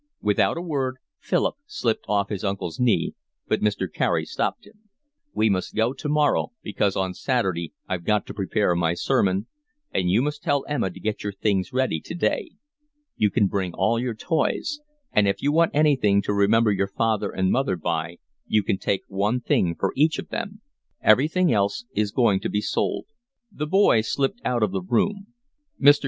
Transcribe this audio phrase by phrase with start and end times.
[0.23, 3.13] Without a word Philip slipped off his uncle's knee,
[3.47, 3.85] but Mr.
[3.87, 4.89] Carey stopped him.
[5.31, 9.45] "We must go tomorrow, because on Saturday I've got to prepare my sermon,
[9.93, 12.49] and you must tell Emma to get your things ready today.
[13.15, 14.79] You can bring all your toys.
[15.11, 19.03] And if you want anything to remember your father and mother by you can take
[19.07, 20.61] one thing for each of them.
[21.03, 23.05] Everything else is going to be sold."
[23.51, 25.27] The boy slipped out of the room.
[25.79, 25.99] Mr.